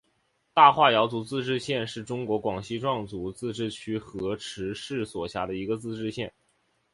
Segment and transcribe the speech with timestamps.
[0.51, 6.33] 大化瑶族自治县是中国广西壮族自治区河池市所辖的一个自治县。